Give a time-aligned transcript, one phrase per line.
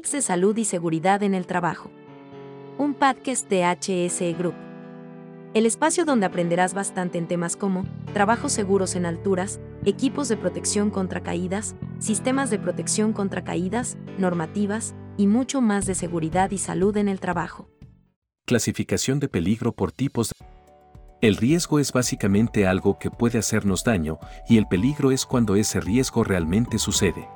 [0.00, 1.90] De salud y seguridad en el trabajo.
[2.78, 4.54] Un podcast de HSE Group.
[5.52, 7.84] El espacio donde aprenderás bastante en temas como
[8.14, 14.94] trabajos seguros en alturas, equipos de protección contra caídas, sistemas de protección contra caídas, normativas
[15.18, 17.68] y mucho más de seguridad y salud en el trabajo.
[18.46, 20.46] Clasificación de peligro por tipos de...
[21.20, 25.78] El riesgo es básicamente algo que puede hacernos daño y el peligro es cuando ese
[25.78, 27.28] riesgo realmente sucede.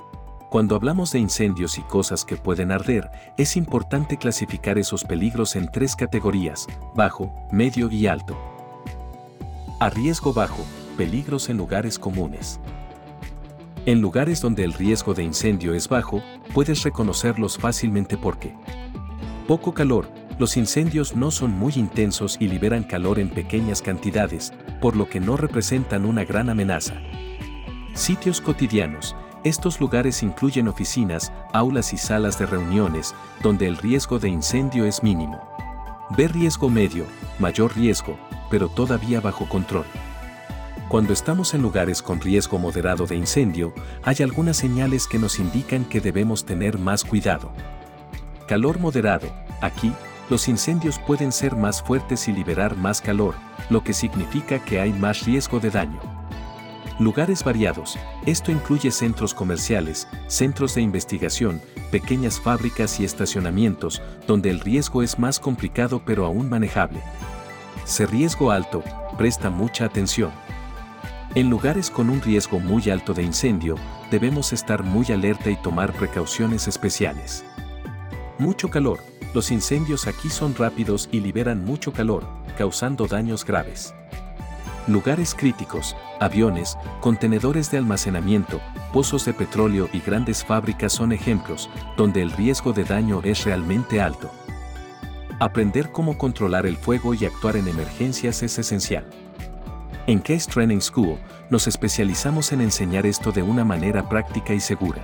[0.54, 5.68] Cuando hablamos de incendios y cosas que pueden arder, es importante clasificar esos peligros en
[5.68, 8.38] tres categorías, bajo, medio y alto.
[9.80, 10.64] A riesgo bajo,
[10.96, 12.60] peligros en lugares comunes.
[13.84, 16.22] En lugares donde el riesgo de incendio es bajo,
[16.52, 18.54] puedes reconocerlos fácilmente porque
[19.48, 24.94] poco calor, los incendios no son muy intensos y liberan calor en pequeñas cantidades, por
[24.94, 26.94] lo que no representan una gran amenaza.
[27.94, 34.30] Sitios cotidianos, estos lugares incluyen oficinas, aulas y salas de reuniones, donde el riesgo de
[34.30, 35.40] incendio es mínimo.
[36.16, 37.04] Ve riesgo medio,
[37.38, 38.18] mayor riesgo,
[38.50, 39.84] pero todavía bajo control.
[40.88, 45.84] Cuando estamos en lugares con riesgo moderado de incendio, hay algunas señales que nos indican
[45.84, 47.52] que debemos tener más cuidado.
[48.46, 49.28] Calor moderado.
[49.60, 49.92] Aquí,
[50.30, 53.34] los incendios pueden ser más fuertes y liberar más calor,
[53.70, 56.13] lo que significa que hay más riesgo de daño.
[57.00, 57.98] Lugares variados.
[58.24, 65.18] Esto incluye centros comerciales, centros de investigación, pequeñas fábricas y estacionamientos, donde el riesgo es
[65.18, 67.00] más complicado pero aún manejable.
[67.84, 68.84] Se riesgo alto,
[69.18, 70.30] presta mucha atención.
[71.34, 73.74] En lugares con un riesgo muy alto de incendio,
[74.12, 77.44] debemos estar muy alerta y tomar precauciones especiales.
[78.38, 79.00] Mucho calor.
[79.34, 82.24] Los incendios aquí son rápidos y liberan mucho calor,
[82.56, 83.92] causando daños graves.
[84.86, 88.60] Lugares críticos, aviones, contenedores de almacenamiento,
[88.92, 94.02] pozos de petróleo y grandes fábricas son ejemplos donde el riesgo de daño es realmente
[94.02, 94.30] alto.
[95.40, 99.06] Aprender cómo controlar el fuego y actuar en emergencias es esencial.
[100.06, 105.02] En Case Training School nos especializamos en enseñar esto de una manera práctica y segura.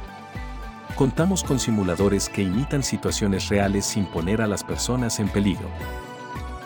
[0.94, 5.70] Contamos con simuladores que imitan situaciones reales sin poner a las personas en peligro.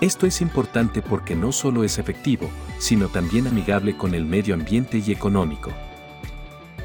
[0.04, 4.98] Esto es importante porque no solo es efectivo, sino también amigable con el medio ambiente
[4.98, 5.70] y económico.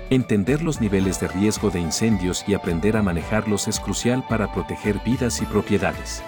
[0.09, 5.01] Entender los niveles de riesgo de incendios y aprender a manejarlos es crucial para proteger
[5.03, 6.23] vidas y propiedades.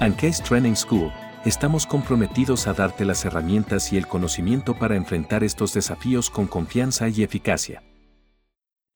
[0.00, 1.12] En Case Training School,
[1.44, 7.08] estamos comprometidos a darte las herramientas y el conocimiento para enfrentar estos desafíos con confianza
[7.08, 7.80] y eficacia.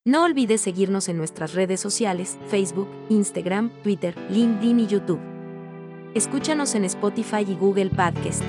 [0.04, 5.35] No olvides seguirnos en nuestras redes sociales, Facebook, Instagram, Twitter, LinkedIn y YouTube.
[6.16, 8.42] Escúchanos en Spotify y Google Podcast.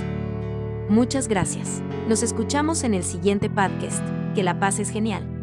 [0.87, 1.81] Muchas gracias.
[2.07, 4.01] Nos escuchamos en el siguiente podcast.
[4.35, 5.36] Que la paz es genial.